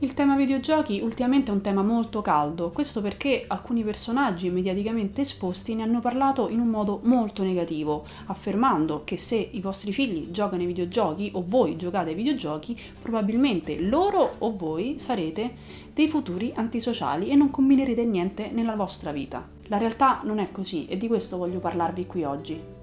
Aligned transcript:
Il 0.00 0.12
tema 0.12 0.36
videogiochi 0.36 1.00
ultimamente 1.00 1.50
è 1.50 1.54
un 1.54 1.62
tema 1.62 1.82
molto 1.82 2.20
caldo, 2.20 2.68
questo 2.68 3.00
perché 3.00 3.44
alcuni 3.46 3.82
personaggi 3.82 4.50
mediaticamente 4.50 5.22
esposti 5.22 5.74
ne 5.74 5.84
hanno 5.84 6.00
parlato 6.00 6.50
in 6.50 6.60
un 6.60 6.68
modo 6.68 7.00
molto 7.04 7.42
negativo, 7.42 8.04
affermando 8.26 9.04
che 9.04 9.16
se 9.16 9.36
i 9.36 9.60
vostri 9.62 9.94
figli 9.94 10.30
giocano 10.30 10.60
ai 10.60 10.66
videogiochi 10.66 11.30
o 11.32 11.42
voi 11.46 11.76
giocate 11.76 12.10
ai 12.10 12.14
videogiochi, 12.14 12.78
probabilmente 13.00 13.80
loro 13.80 14.34
o 14.36 14.54
voi 14.54 14.98
sarete 14.98 15.54
dei 15.94 16.08
futuri 16.08 16.52
antisociali 16.54 17.30
e 17.30 17.34
non 17.34 17.50
combinerete 17.50 18.04
niente 18.04 18.50
nella 18.52 18.76
vostra 18.76 19.12
vita. 19.12 19.48
La 19.68 19.78
realtà 19.78 20.20
non 20.24 20.40
è 20.40 20.52
così 20.52 20.84
e 20.88 20.98
di 20.98 21.06
questo 21.06 21.38
voglio 21.38 21.58
parlarvi 21.58 22.04
qui 22.04 22.22
oggi. 22.22 22.75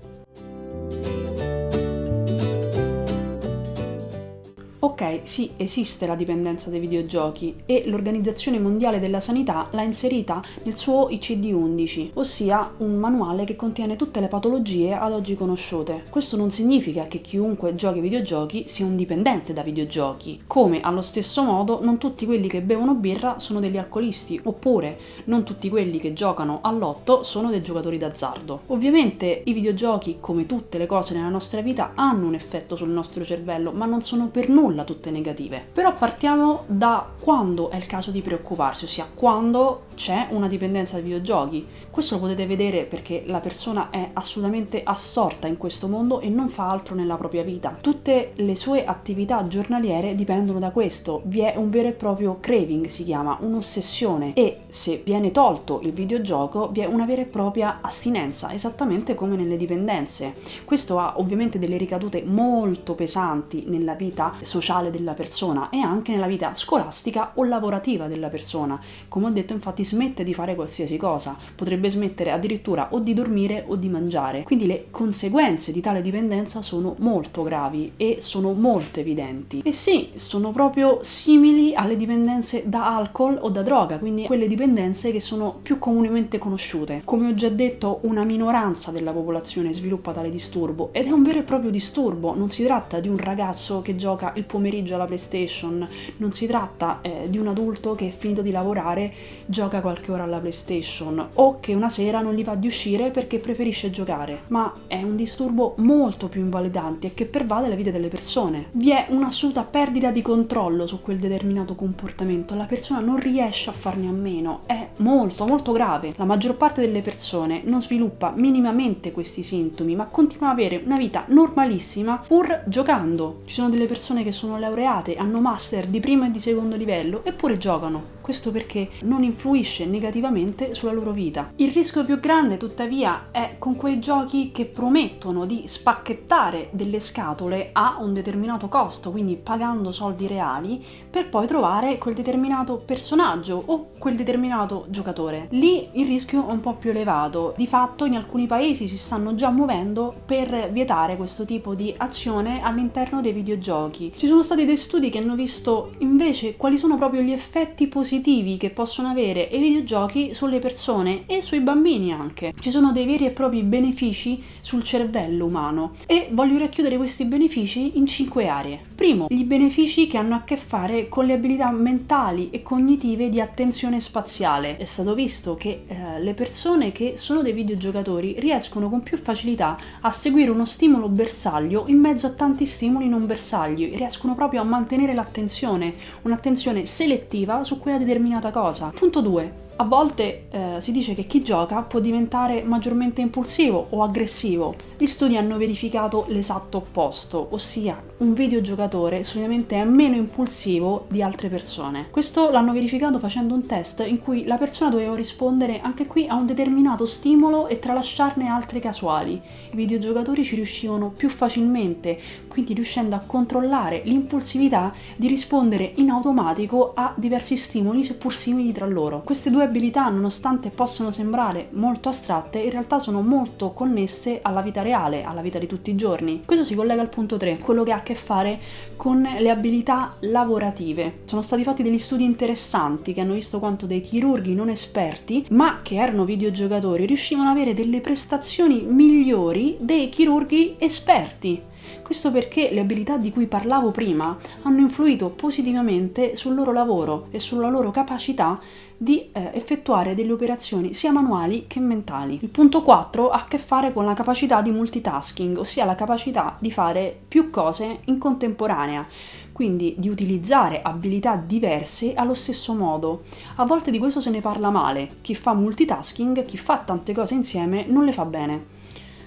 Ok, 4.84 5.22
sì, 5.24 5.52
esiste 5.56 6.06
la 6.06 6.16
dipendenza 6.16 6.70
dai 6.70 6.82
videogiochi 6.82 7.56
e 7.66 7.84
l'Organizzazione 7.86 8.60
Mondiale 8.60 9.00
della 9.00 9.22
Sanità 9.22 9.70
l'ha 9.72 9.82
inserita 9.82 10.44
nel 10.64 10.76
suo 10.76 11.08
ICD-11, 11.10 12.10
ossia 12.16 12.70
un 12.80 12.96
manuale 12.96 13.46
che 13.46 13.56
contiene 13.56 13.96
tutte 13.96 14.20
le 14.20 14.28
patologie 14.28 14.92
ad 14.94 15.14
oggi 15.14 15.36
conosciute. 15.36 16.04
Questo 16.10 16.36
non 16.36 16.52
significa 16.52 17.04
che 17.04 17.22
chiunque 17.22 17.76
giochi 17.76 18.00
ai 18.00 18.04
videogiochi 18.04 18.66
sia 18.68 18.86
un 18.86 18.98
dipendente 18.98 19.54
da 19.54 19.62
videogiochi, 19.62 20.42
come 20.48 20.82
allo 20.82 21.02
stesso 21.02 21.44
modo 21.44 21.82
non 21.82 21.98
tutti 21.98 22.26
quelli 22.26 22.50
che 22.50 22.60
bevono 22.60 22.94
birra 22.96 23.40
sono 23.40 23.62
degli 23.62 23.78
alcolisti, 23.78 24.38
oppure 24.44 25.00
non 25.28 25.44
tutti 25.44 25.70
quelli 25.70 25.98
che 25.98 26.12
giocano 26.12 26.60
all'otto 26.62 27.24
sono 27.24 27.50
dei 27.50 27.62
giocatori 27.62 27.98
d'azzardo. 27.98 28.64
Ovviamente 28.68 29.44
i 29.46 29.54
videogiochi, 29.54 30.18
come 30.20 30.46
tutte 30.46 30.78
le 30.78 30.88
cose 30.88 31.14
nella 31.14 31.30
nostra 31.30 31.62
vita, 31.62 31.92
hanno 31.96 32.28
un 32.28 32.34
effetto 32.34 32.76
sul 32.76 32.90
nostro 32.90 33.24
cervello, 33.24 33.72
ma 33.72 33.86
non 33.86 34.02
sono 34.02 34.28
per 34.28 34.50
nulla 34.50 34.72
nulla 34.74 34.84
tutte 34.84 35.12
negative. 35.12 35.64
Però 35.72 35.94
partiamo 35.94 36.64
da 36.66 37.08
quando 37.22 37.70
è 37.70 37.76
il 37.76 37.86
caso 37.86 38.12
di 38.12 38.22
preoccuparsi, 38.22 38.86
ossia 38.86 39.08
quando 39.14 39.84
c'è 39.96 40.28
una 40.32 40.48
dipendenza 40.48 40.96
dai 40.96 41.04
videogiochi. 41.04 41.68
Questo 41.94 42.16
lo 42.16 42.22
potete 42.22 42.48
vedere 42.48 42.86
perché 42.86 43.22
la 43.28 43.40
persona 43.40 43.92
è 43.92 44.10
assolutamente 44.14 44.82
assorta 44.84 45.46
in 45.46 45.58
questo 45.58 45.88
mondo 45.88 46.22
e 46.22 46.30
non 46.30 46.50
fa 46.50 46.68
altro 46.68 46.96
nella 46.96 47.18
propria 47.18 47.44
vita. 47.44 47.78
Tutte 47.80 48.32
le 48.34 48.56
sue 48.56 48.84
attività 48.84 49.46
giornaliere 49.48 50.16
dipendono 50.16 50.58
da 50.58 50.72
questo. 50.72 51.22
Vi 51.26 51.42
è 51.42 51.54
un 51.56 51.70
vero 51.70 51.90
e 51.90 51.92
proprio 51.92 52.38
craving, 52.40 52.88
si 52.88 53.04
chiama, 53.04 53.38
un'ossessione 53.42 54.34
e 54.34 54.62
se 54.70 55.04
viene 55.06 55.30
tolto 55.30 55.82
il 55.84 55.94
videogioco 55.94 56.70
vi 56.70 56.80
è 56.80 56.86
una 56.86 57.06
vera 57.06 57.22
e 57.22 57.26
propria 57.26 57.78
astinenza, 57.82 58.52
esattamente 58.52 59.14
come 59.14 59.36
nelle 59.36 59.56
dipendenze. 59.56 60.34
Questo 60.66 60.98
ha 60.98 61.14
ovviamente 61.18 61.60
delle 61.60 61.78
ricadute 61.78 62.24
molto 62.26 62.96
pesanti 62.96 63.66
nella 63.68 63.94
vita 63.94 64.34
sociale 64.42 64.63
della 64.90 65.14
persona 65.14 65.70
e 65.70 65.80
anche 65.80 66.14
nella 66.14 66.28
vita 66.28 66.56
scolastica 66.56 67.32
o 67.36 67.44
lavorativa 67.44 68.08
della 68.08 68.30
persona. 68.30 68.80
Come 69.10 69.26
ho 69.26 69.30
detto, 69.30 69.52
infatti 69.52 69.84
smette 69.84 70.24
di 70.24 70.34
fare 70.34 70.56
qualsiasi 70.56 70.96
cosa. 70.96 71.36
Potrebbe 71.56 71.90
smettere 71.90 72.32
addirittura 72.32 72.88
o 72.92 73.00
di 73.00 73.14
dormire 73.14 73.66
o 73.68 73.76
di 73.76 73.90
mangiare. 73.90 74.44
Quindi 74.44 74.66
le 74.66 74.86
conseguenze 74.90 75.74
di 75.74 75.82
tale 75.82 76.02
dipendenza 76.02 76.62
sono 76.62 76.96
molto 77.00 77.44
gravi 77.44 77.94
e 77.98 78.18
sono 78.22 78.54
molto 78.54 79.02
evidenti. 79.02 79.62
E 79.66 79.74
sì, 79.74 80.12
sono 80.16 80.52
proprio 80.52 81.00
simili 81.02 81.76
alle 81.76 81.98
dipendenze 81.98 82.64
da 82.66 82.96
alcol 82.96 83.38
o 83.42 83.50
da 83.50 83.64
droga, 83.64 84.00
quindi 84.00 84.24
quelle 84.24 84.48
dipendenze 84.48 85.12
che 85.12 85.20
sono 85.20 85.60
più 85.62 85.78
comunemente 85.78 86.38
conosciute. 86.38 87.02
Come 87.04 87.28
ho 87.28 87.34
già 87.34 87.50
detto, 87.50 88.00
una 88.04 88.24
minoranza 88.24 88.92
della 88.92 89.12
popolazione 89.12 89.74
sviluppa 89.74 90.14
tale 90.14 90.30
disturbo 90.30 90.90
ed 90.94 91.08
è 91.08 91.12
un 91.12 91.24
vero 91.24 91.40
e 91.40 91.44
proprio 91.44 91.70
disturbo. 91.70 92.34
Non 92.34 92.50
si 92.50 92.64
tratta 92.64 93.00
di 93.00 93.10
un 93.10 93.18
ragazzo 93.18 93.82
che 93.82 93.96
gioca 93.96 94.32
il 94.36 94.46
pomeriggio 94.54 94.94
alla 94.94 95.06
PlayStation, 95.06 95.88
non 96.18 96.32
si 96.32 96.46
tratta 96.46 97.00
eh, 97.02 97.28
di 97.28 97.40
un 97.40 97.48
adulto 97.48 97.96
che 97.96 98.14
finito 98.16 98.44
di 98.44 98.52
lavorare 98.52 99.12
gioca 99.48 99.82
qualche 99.82 100.12
ora 100.12 100.24
alla 100.24 100.38
PlayStation 100.38 101.28
o 101.34 101.60
che 101.60 101.74
una 101.74 101.90
sera 101.90 102.22
non 102.22 102.36
gli 102.36 102.44
va 102.44 102.54
di 102.54 102.68
uscire 102.68 103.10
perché 103.10 103.40
preferisce 103.40 103.90
giocare, 103.90 104.44
ma 104.50 104.72
è 104.86 105.02
un 105.02 105.16
disturbo 105.16 105.74
molto 105.78 106.28
più 106.28 106.42
invalidante 106.42 107.08
e 107.08 107.14
che 107.16 107.26
pervade 107.26 107.68
la 107.68 107.74
vita 107.74 107.90
delle 107.90 108.10
persone. 108.10 108.68
Vi 108.74 108.92
è 108.92 109.08
un'assoluta 109.10 109.64
perdita 109.64 110.12
di 110.12 110.22
controllo 110.22 110.86
su 110.86 111.02
quel 111.02 111.18
determinato 111.18 111.74
comportamento, 111.74 112.54
la 112.54 112.66
persona 112.66 113.00
non 113.00 113.18
riesce 113.18 113.72
a 113.72 113.74
farne 113.74 114.08
a 114.08 114.12
meno, 114.12 114.62
è 114.68 114.90
molto 114.98 115.48
molto 115.48 115.72
grave. 115.72 116.14
La 116.18 116.26
maggior 116.26 116.58
parte 116.58 116.82
delle 116.82 117.02
persone 117.02 117.62
non 117.66 117.82
sviluppa 117.82 118.32
minimamente 118.36 119.12
questi 119.12 119.42
sintomi, 119.42 119.96
ma 119.96 120.06
continua 120.06 120.50
ad 120.50 120.60
avere 120.60 120.84
una 120.86 120.98
vita 120.98 121.26
normalissima 121.30 122.24
pur 122.28 122.64
giocando. 122.68 123.42
Ci 123.46 123.56
sono 123.56 123.70
delle 123.70 123.88
persone 123.88 124.24
che 124.24 124.32
sono 124.32 124.43
laureate, 124.48 125.16
hanno 125.16 125.40
master 125.40 125.86
di 125.88 126.00
primo 126.00 126.26
e 126.26 126.32
di 126.32 126.40
secondo 126.40 126.76
livello 126.76 127.24
eppure 127.24 127.58
giocano. 127.58 128.22
Questo 128.24 128.52
perché 128.52 128.90
non 129.02 129.24
influisce 129.24 129.86
negativamente 129.86 130.74
sulla 130.74 130.94
loro 130.94 131.12
vita. 131.12 131.52
Il 131.58 131.72
rischio 131.72 132.06
più 132.06 132.22
grande, 132.22 132.56
tuttavia, 132.56 133.28
è 133.32 133.56
con 133.60 133.76
quei 133.76 134.00
giochi 134.00 134.52
che 134.54 134.64
promettono 134.64 135.46
di 135.46 135.64
spacchettare 135.68 136.70
delle 136.72 137.02
scatole 137.02 137.72
a 137.74 137.98
un 138.00 138.14
determinato 138.14 138.70
costo, 138.70 139.12
quindi 139.12 139.36
pagando 139.36 139.92
soldi 139.92 140.28
reali, 140.28 140.82
per 141.10 141.28
poi 141.28 141.48
trovare 141.48 141.98
quel 141.98 142.16
determinato 142.16 142.78
personaggio 142.78 143.62
o 143.66 143.90
quel 143.98 144.16
determinato 144.16 144.86
giocatore. 144.88 145.48
Lì 145.50 145.90
il 145.94 146.08
rischio 146.08 146.48
è 146.48 146.52
un 146.52 146.62
po' 146.62 146.76
più 146.76 146.92
elevato. 146.92 147.54
Di 147.58 147.68
fatto 147.68 148.06
in 148.06 148.16
alcuni 148.16 148.48
paesi 148.48 148.88
si 148.88 148.98
stanno 148.98 149.36
già 149.36 149.50
muovendo 149.50 150.14
per 150.26 150.70
vietare 150.72 151.18
questo 151.18 151.44
tipo 151.44 151.76
di 151.76 151.94
azione 151.98 152.62
all'interno 152.62 153.20
dei 153.20 153.34
videogiochi. 153.34 154.14
Ci 154.16 154.28
sono 154.28 154.33
stati 154.42 154.66
dei 154.66 154.78
studi 154.78 155.10
che 155.10 155.20
hanno 155.20 155.36
visto 155.36 155.94
invece 156.00 156.56
quali 156.56 156.78
sono 156.78 156.98
proprio 156.98 157.22
gli 157.22 157.32
effetti 157.32 157.88
positivi 157.88 158.58
che 158.58 158.70
possono 158.70 159.10
avere 159.10 159.42
i 159.52 159.60
videogiochi 159.60 160.34
sulle 160.34 160.60
persone 160.60 161.24
e 161.26 161.42
sui 161.42 161.60
bambini 161.60 162.12
anche. 162.12 162.54
Ci 162.60 162.72
sono 162.72 162.92
dei 162.92 163.06
veri 163.06 163.26
e 163.26 163.32
propri 163.32 163.62
benefici 163.64 164.42
sul 164.62 164.84
cervello 164.84 165.46
umano 165.46 165.92
e 166.08 166.30
voglio 166.32 166.58
racchiudere 166.58 166.98
questi 166.98 167.26
benefici 167.26 167.98
in 167.98 168.06
cinque 168.08 168.48
aree. 168.48 168.80
Primo, 168.96 169.28
gli 169.30 169.44
benefici 169.44 170.08
che 170.08 170.18
hanno 170.18 170.36
a 170.36 170.44
che 170.44 170.58
fare 170.58 171.10
con 171.10 171.26
le 171.26 171.34
abilità 171.34 171.70
mentali 171.72 172.50
e 172.50 172.64
cognitive 172.64 173.30
di 173.30 173.42
attenzione 173.42 174.00
spaziale. 174.00 174.78
È 174.78 174.86
stato 174.86 175.14
visto 175.14 175.56
che 175.56 175.84
eh, 175.88 176.22
le 176.22 176.34
persone 176.34 176.92
che 176.92 177.14
sono 177.18 177.42
dei 177.42 177.54
videogiocatori 177.54 178.36
riescono 178.40 178.90
con 178.90 179.04
più 179.04 179.18
facilità 179.18 179.78
a 180.02 180.12
seguire 180.12 180.50
uno 180.50 180.66
stimolo 180.66 181.10
bersaglio 181.10 181.86
in 181.88 182.00
mezzo 182.00 182.28
a 182.28 182.32
tanti 182.32 182.66
stimoli 182.66 183.08
non 183.08 183.26
bersagli, 183.26 183.96
proprio 184.36 184.62
a 184.62 184.66
mantenere 184.66 185.14
l'attenzione, 185.14 185.94
un'attenzione 186.24 186.86
selettiva 186.86 187.64
su 187.64 187.80
quella 187.80 187.98
determinata 187.98 188.52
cosa. 188.52 188.92
Punto 188.94 189.22
2. 189.22 189.63
A 189.76 189.86
volte 189.86 190.46
eh, 190.52 190.82
si 190.82 190.92
dice 190.92 191.16
che 191.16 191.26
chi 191.26 191.42
gioca 191.42 191.82
può 191.82 192.00
diventare 192.00 192.62
maggiormente 192.62 193.22
impulsivo 193.22 193.88
o 193.90 194.04
aggressivo. 194.04 194.76
Gli 194.98 195.08
studi 195.08 195.36
hanno 195.36 195.58
verificato 195.58 196.26
l'esatto 196.28 196.78
opposto, 196.78 197.48
ossia 197.50 198.00
un 198.24 198.34
videogiocatore 198.34 199.26
solitamente 199.26 199.76
è 199.76 199.84
meno 199.84 200.16
impulsivo 200.16 201.08
di 201.10 201.22
altre 201.22 201.50
persone. 201.50 202.08
Questo 202.10 202.52
l'hanno 202.52 202.72
verificato 202.72 203.20
facendo 203.20 203.54
un 203.54 203.66
test 203.66 204.02
in 204.08 204.20
cui 204.20 204.46
la 204.46 204.58
persona 204.58 204.92
doveva 204.92 205.14
rispondere 205.14 205.82
anche 205.82 206.08
qui 206.08 206.28
a 206.28 206.36
un 206.36 206.46
determinato 206.46 207.06
stimolo 207.06 207.68
e 207.68 207.80
tralasciarne 207.80 208.48
altri 208.48 208.80
casuali. 208.80 209.34
I 209.34 209.76
videogiocatori 209.76 210.46
ci 210.46 210.56
riuscivano 210.56 211.10
più 211.10 211.28
facilmente, 211.28 212.18
quindi 212.48 212.74
riuscendo 212.74 213.16
a 213.16 213.24
controllare 213.26 214.04
l'impulsività 214.06 214.94
di 215.18 215.28
rispondere 215.28 215.92
in 215.96 216.10
automatico 216.10 216.94
a 216.96 217.14
diversi 217.18 217.58
stimoli 217.58 218.06
seppur 218.06 218.34
simili 218.34 218.72
tra 218.72 218.86
loro. 218.86 219.22
Queste 219.26 219.50
due 219.64 219.72
abilità, 219.72 220.10
nonostante 220.10 220.70
possano 220.70 221.10
sembrare 221.10 221.70
molto 221.72 222.10
astratte, 222.10 222.60
in 222.60 222.72
realtà 222.72 223.00
sono 223.00 223.22
molto 223.22 223.72
connesse 223.72 224.40
alla 224.42 224.62
vita 224.62 224.82
reale, 224.82 225.24
alla 225.24 225.42
vita 225.42 225.58
di 225.58 225.68
tutti 225.68 225.90
i 225.90 225.96
giorni. 225.96 226.44
Questo 226.46 226.66
si 226.66 226.76
collega 226.76 227.02
al 227.02 227.10
punto 227.10 227.38
3, 227.38 227.60
quello 227.60 227.84
che 227.84 227.92
ha 227.94 227.98
a 227.98 228.04
che 228.04 228.16
fare 228.16 228.60
con 228.98 229.22
le 229.22 229.50
abilità 229.50 230.16
lavorative. 230.22 231.22
Sono 231.26 231.42
stati 231.42 231.64
fatti 231.64 231.84
degli 231.84 231.98
studi 231.98 232.26
interessanti 232.26 233.14
che 233.14 233.22
hanno 233.22 233.34
visto 233.34 233.60
quanto 233.60 233.86
dei 233.86 234.02
chirurghi 234.02 234.54
non 234.54 234.70
esperti, 234.70 235.46
ma 235.50 235.80
che 235.82 235.96
erano 235.96 236.26
videogiocatori, 236.26 237.06
riuscivano 237.06 237.50
ad 237.50 237.56
avere 237.56 237.74
delle 237.74 238.02
prestazioni 238.02 238.84
migliori 238.84 239.78
dei 239.80 240.10
chirurghi 240.10 240.76
esperti. 240.78 241.72
Questo 242.02 242.32
perché 242.32 242.70
le 242.72 242.80
abilità 242.80 243.18
di 243.18 243.32
cui 243.32 243.48
parlavo 243.48 243.92
prima 243.92 244.38
hanno 244.64 244.80
influito 244.80 245.30
positivamente 245.30 246.36
sul 246.36 246.56
loro 246.56 246.72
lavoro 246.72 247.28
e 247.32 247.40
sulla 247.40 247.70
loro 247.70 247.92
capacità 247.92 248.60
di 249.04 249.30
eh, 249.34 249.52
effettuare 249.54 250.16
delle 250.16 250.32
operazioni 250.32 250.94
sia 250.94 251.12
manuali 251.12 251.66
che 251.68 251.82
mentali. 251.82 252.40
Il 252.42 252.48
punto 252.48 252.82
4 252.82 253.32
ha 253.32 253.42
a 253.42 253.44
che 253.44 253.58
fare 253.58 253.92
con 253.92 254.06
la 254.06 254.14
capacità 254.14 254.62
di 254.62 254.72
multitasking, 254.72 255.58
ossia 255.58 255.84
la 255.84 255.96
capacità 255.96 256.56
di 256.58 256.72
fare 256.72 257.14
più 257.28 257.50
cose 257.50 258.00
in 258.06 258.18
contemporanea, 258.18 259.06
quindi 259.52 259.96
di 259.98 260.08
utilizzare 260.08 260.82
abilità 260.82 261.36
diverse 261.36 262.14
allo 262.14 262.34
stesso 262.34 262.74
modo. 262.74 263.24
A 263.56 263.66
volte 263.66 263.92
di 263.92 264.00
questo 264.00 264.22
se 264.22 264.30
ne 264.30 264.40
parla 264.40 264.70
male, 264.70 265.10
chi 265.20 265.36
fa 265.36 265.54
multitasking, 265.54 266.46
chi 266.46 266.58
fa 266.58 266.78
tante 266.78 267.14
cose 267.14 267.34
insieme 267.34 267.86
non 267.86 268.06
le 268.06 268.14
fa 268.14 268.24
bene. 268.24 268.66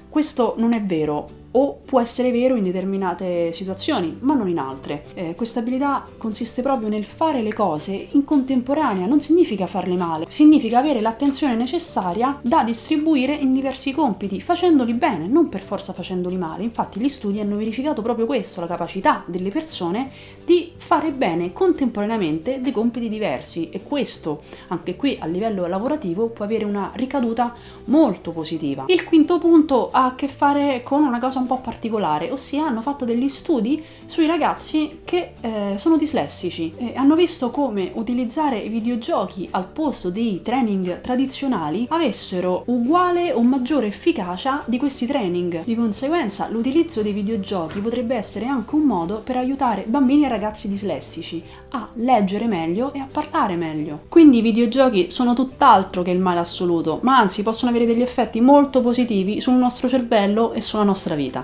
Questo 0.09 0.55
non 0.57 0.73
è 0.73 0.83
vero, 0.83 1.29
o 1.59 1.79
può 1.85 2.01
essere 2.01 2.31
vero 2.31 2.55
in 2.55 2.63
determinate 2.63 3.51
situazioni, 3.53 4.19
ma 4.21 4.35
non 4.35 4.49
in 4.49 4.59
altre. 4.59 5.05
Eh, 5.15 5.35
questa 5.35 5.61
abilità 5.61 6.05
consiste 6.19 6.61
proprio 6.61 6.89
nel 6.89 7.07
fare 7.07 7.41
le 7.41 7.55
cose 7.55 8.09
in 8.11 8.25
contemporanea, 8.25 9.07
non 9.07 9.21
significa 9.21 9.67
farle 9.67 9.97
male, 9.97 10.27
significa 10.29 10.79
avere 10.79 11.01
l'attenzione 11.01 11.57
necessaria 11.57 12.39
da 12.43 12.63
distribuire 12.63 13.33
in 13.33 13.55
diversi 13.55 13.93
compiti, 13.93 14.41
facendoli 14.41 14.93
bene, 14.93 15.27
non 15.27 15.49
per 15.49 15.63
forza 15.63 15.95
facendoli 15.95 16.37
male. 16.37 16.63
Infatti 16.63 17.01
gli 17.01 17.09
studi 17.09 17.41
hanno 17.41 17.57
verificato 17.57 18.03
proprio 18.03 18.27
questo, 18.27 18.61
la 18.61 18.67
capacità 18.67 19.25
delle 19.27 19.49
persone 19.49 20.11
di 20.45 20.73
fare 20.77 21.13
bene 21.13 21.53
contemporaneamente 21.55 22.61
dei 22.61 22.73
compiti 22.73 23.09
diversi 23.09 23.71
e 23.71 23.83
questo 23.83 24.43
anche 24.69 24.95
qui 24.95 25.17
a 25.19 25.27
livello 25.27 25.67
lavorativo 25.67 26.27
può 26.27 26.45
avere 26.45 26.65
una 26.65 26.93
ricaduta 26.95 27.55
molto 27.85 28.31
positiva. 28.33 28.85
Il 28.89 29.05
quinto 29.05 29.39
punto 29.39 29.91
ha 29.91 30.07
a 30.07 30.15
che 30.15 30.29
fare 30.29 30.83
con 30.83 31.03
una 31.03 31.19
cosa 31.19 31.45
un 31.47 31.57
po' 31.57 31.59
particolare, 31.59 32.33
ossia 32.33 32.67
hanno 32.67 32.83
fatto 32.83 33.05
degli 33.05 33.29
studi 33.29 33.83
sui 34.05 34.27
ragazzi 34.27 35.01
che 35.05 35.33
eh, 35.41 35.75
sono 35.77 35.97
dislessici 35.97 36.73
e 36.77 36.95
hanno 36.97 37.15
visto 37.15 37.51
come 37.51 37.93
utilizzare 37.95 38.59
i 38.59 38.69
videogiochi 38.69 39.49
al 39.53 39.67
posto 39.67 40.11
dei 40.11 40.43
training 40.43 41.01
tradizionali 41.01 41.87
avessero 41.89 42.65
uguale 42.67 43.33
o 43.33 43.43
maggiore 43.43 43.87
efficacia 43.87 44.65
di 44.67 44.79
questi 44.79 45.07
training. 45.07 45.63
Di 45.65 45.77
conseguenza 45.77 46.49
l'utilizzo 46.49 47.03
dei 47.03 47.13
videogiochi 47.13 47.79
potrebbe 47.79 48.17
essere 48.17 48.47
anche 48.47 48.75
un 48.75 48.83
modo 48.83 49.21
per 49.23 49.37
aiutare 49.37 49.85
bambini 49.87 50.25
e 50.25 50.29
ragazzi 50.29 50.69
dislessici 50.69 51.43
a 51.71 51.89
leggere 51.95 52.47
meglio 52.47 52.93
e 52.93 52.99
a 52.99 53.07
parlare 53.11 53.55
meglio. 53.55 54.01
Quindi 54.09 54.39
i 54.39 54.43
videogiochi 54.43 55.11
sono 55.11 55.35
tutt'altro 55.35 56.03
che 56.03 56.11
il 56.11 56.19
male 56.19 56.41
assoluto, 56.41 56.99
ma 57.03 57.19
anzi 57.19 57.43
possono 57.43 57.71
avere 57.71 57.87
degli 57.87 58.03
effetti 58.03 58.41
molto 58.41 58.81
positivi 58.81 59.41
sul 59.41 59.55
nostro 59.55 59.89
cervello 59.89 60.53
e 60.53 60.61
sulla 60.61 60.83
nostra 60.83 61.15
vita. 61.15 61.36